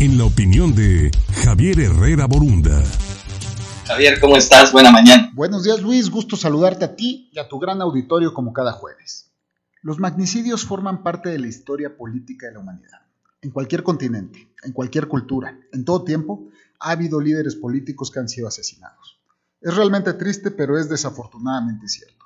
en 0.00 0.16
la 0.16 0.26
opinión 0.26 0.76
de 0.76 1.10
Javier 1.44 1.80
Herrera 1.80 2.26
Borunda. 2.26 2.80
Javier, 3.84 4.20
¿cómo 4.20 4.36
estás? 4.36 4.70
Buena 4.70 4.92
mañana. 4.92 5.32
Buenos 5.34 5.64
días 5.64 5.82
Luis, 5.82 6.08
gusto 6.08 6.36
saludarte 6.36 6.84
a 6.84 6.94
ti 6.94 7.28
y 7.32 7.38
a 7.40 7.48
tu 7.48 7.58
gran 7.58 7.80
auditorio 7.80 8.32
como 8.32 8.52
cada 8.52 8.70
jueves. 8.72 9.32
Los 9.82 9.98
magnicidios 9.98 10.64
forman 10.64 11.02
parte 11.02 11.30
de 11.30 11.40
la 11.40 11.48
historia 11.48 11.96
política 11.96 12.46
de 12.46 12.52
la 12.52 12.60
humanidad. 12.60 13.00
En 13.42 13.50
cualquier 13.50 13.82
continente, 13.82 14.52
en 14.62 14.72
cualquier 14.72 15.08
cultura, 15.08 15.58
en 15.72 15.84
todo 15.84 16.04
tiempo, 16.04 16.48
ha 16.78 16.90
habido 16.90 17.20
líderes 17.20 17.56
políticos 17.56 18.12
que 18.12 18.20
han 18.20 18.28
sido 18.28 18.46
asesinados. 18.46 19.18
Es 19.60 19.74
realmente 19.74 20.12
triste, 20.12 20.52
pero 20.52 20.78
es 20.78 20.88
desafortunadamente 20.88 21.88
cierto. 21.88 22.24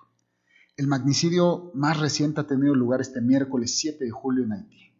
El 0.76 0.88
magnicidio 0.88 1.70
más 1.74 1.98
reciente 1.98 2.42
ha 2.42 2.46
tenido 2.46 2.74
lugar 2.74 3.00
este 3.00 3.22
miércoles 3.22 3.78
7 3.78 4.04
de 4.04 4.10
julio 4.10 4.44
en 4.44 4.52
Haití. 4.52 4.91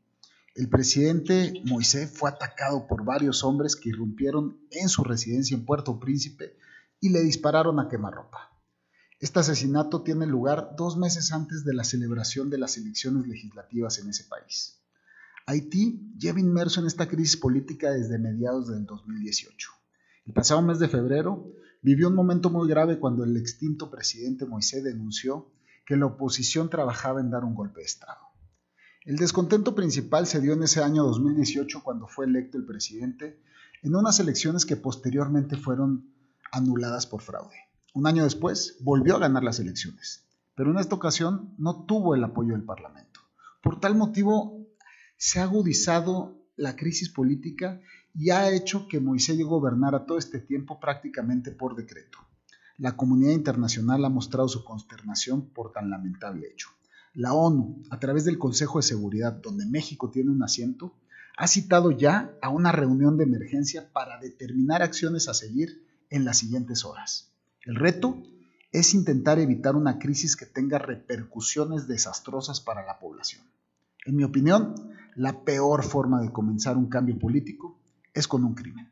El 0.55 0.69
presidente 0.69 1.63
Moisés 1.65 2.11
fue 2.11 2.29
atacado 2.29 2.87
por 2.87 3.07
varios 3.07 3.43
hombres 3.43 3.75
que 3.75 3.89
irrumpieron 3.89 4.61
en 4.71 4.91
su 4.91 5.03
residencia 5.03 5.57
en 5.57 5.65
Puerto 5.65 5.99
Príncipe 5.99 6.59
y 7.01 7.09
le 7.09 7.23
dispararon 7.23 7.81
a 7.81 7.89
quemarropa. 7.89 8.53
Este 9.19 9.41
asesinato 9.41 10.03
tiene 10.03 10.27
lugar 10.27 10.75
dos 10.77 10.99
meses 10.99 11.33
antes 11.33 11.65
de 11.65 11.73
la 11.73 11.85
celebración 11.85 12.51
de 12.51 12.59
las 12.59 12.77
elecciones 12.77 13.27
legislativas 13.27 13.99
en 13.99 14.11
ese 14.11 14.25
país. 14.25 14.83
Haití 15.47 16.13
lleva 16.19 16.41
inmerso 16.41 16.81
en 16.81 16.87
esta 16.87 17.09
crisis 17.09 17.39
política 17.39 17.91
desde 17.91 18.19
mediados 18.19 18.69
del 18.69 18.85
2018. 18.85 19.71
El 20.27 20.35
pasado 20.35 20.61
mes 20.61 20.79
de 20.79 20.89
febrero 20.89 21.51
vivió 21.81 22.09
un 22.09 22.15
momento 22.15 22.51
muy 22.51 22.69
grave 22.69 22.99
cuando 22.99 23.25
el 23.25 23.39
extinto 23.39 23.91
presidente 23.91 24.45
Moisés 24.45 24.85
denunció 24.85 25.51
que 25.87 25.97
la 25.97 26.07
oposición 26.07 26.69
trabajaba 26.69 27.23
en 27.23 27.31
dar 27.31 27.43
un 27.43 27.55
golpe 27.55 27.81
de 27.81 27.87
Estado. 27.87 28.32
El 29.05 29.17
descontento 29.17 29.75
principal 29.75 30.29
se 30.29 30.41
dio 30.41 30.53
en 30.53 30.63
ese 30.63 30.81
año 30.81 31.03
2018 31.03 31.83
cuando 31.83 32.07
fue 32.07 32.25
electo 32.25 32.57
el 32.57 32.65
presidente 32.65 33.43
en 33.83 33.97
unas 33.97 34.21
elecciones 34.21 34.65
que 34.65 34.77
posteriormente 34.77 35.57
fueron 35.57 36.15
anuladas 36.53 37.09
por 37.09 37.21
fraude. 37.21 37.57
Un 37.95 38.07
año 38.07 38.23
después 38.23 38.77
volvió 38.81 39.17
a 39.17 39.19
ganar 39.19 39.43
las 39.43 39.59
elecciones, 39.59 40.29
pero 40.55 40.71
en 40.71 40.79
esta 40.79 40.95
ocasión 40.95 41.53
no 41.59 41.85
tuvo 41.85 42.15
el 42.15 42.23
apoyo 42.23 42.53
del 42.53 42.63
Parlamento. 42.63 43.19
Por 43.61 43.81
tal 43.81 43.97
motivo 43.97 44.69
se 45.17 45.41
ha 45.41 45.45
agudizado 45.45 46.39
la 46.55 46.77
crisis 46.77 47.09
política 47.09 47.81
y 48.15 48.31
ha 48.31 48.53
hecho 48.53 48.87
que 48.87 49.01
Moisés 49.01 49.37
gobernara 49.43 50.07
todo 50.07 50.19
este 50.19 50.39
tiempo 50.39 50.79
prácticamente 50.79 51.51
por 51.51 51.75
decreto. 51.75 52.19
La 52.79 52.97
comunidad 52.97 53.33
internacional 53.33 54.05
ha 54.05 54.09
mostrado 54.09 54.47
su 54.47 54.63
consternación 54.63 55.49
por 55.49 55.73
tan 55.73 55.91
lamentable 55.91 56.47
hecho. 56.47 56.69
La 57.15 57.35
ONU, 57.35 57.83
a 57.91 57.99
través 57.99 58.25
del 58.25 58.39
Consejo 58.39 58.79
de 58.79 58.85
Seguridad, 58.85 59.33
donde 59.33 59.67
México 59.67 60.11
tiene 60.11 60.31
un 60.31 60.43
asiento, 60.43 60.95
ha 61.37 61.47
citado 61.47 61.91
ya 61.91 62.35
a 62.41 62.49
una 62.49 62.73
reunión 62.73 63.17
de 63.17 63.25
emergencia 63.25 63.93
para 63.93 64.19
determinar 64.19 64.83
acciones 64.83 65.29
a 65.29 65.35
seguir 65.35 65.87
en 66.09 66.25
las 66.25 66.39
siguientes 66.39 66.85
horas. 66.85 67.31
El 67.65 67.77
reto 67.77 68.23
es 68.71 68.95
intentar 68.95 69.39
evitar 69.39 69.77
una 69.77 69.99
crisis 69.99 70.37
que 70.37 70.47
tenga 70.47 70.79
repercusiones 70.79 71.87
desastrosas 71.87 72.61
para 72.61 72.85
la 72.87 72.99
población. 72.99 73.43
En 74.07 74.17
mi 74.17 74.25
opinión, 74.25 74.75
la 75.15 75.45
peor 75.45 75.85
forma 75.85 76.21
de 76.23 76.33
comenzar 76.33 76.77
un 76.77 76.89
cambio 76.89 77.19
político 77.19 77.79
es 78.15 78.27
con 78.27 78.45
un 78.45 78.55
crimen. 78.55 78.91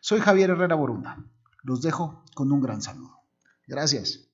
Soy 0.00 0.20
Javier 0.20 0.50
Herrera 0.50 0.76
Borunda. 0.76 1.24
Los 1.62 1.82
dejo 1.82 2.22
con 2.34 2.52
un 2.52 2.60
gran 2.60 2.82
saludo. 2.82 3.18
Gracias. 3.66 4.28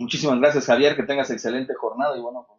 Muchísimas 0.00 0.40
gracias, 0.40 0.64
Javier. 0.64 0.96
Que 0.96 1.02
tengas 1.02 1.30
excelente 1.30 1.74
jornada 1.74 2.16
y 2.16 2.22
bueno, 2.22 2.46
por. 2.48 2.56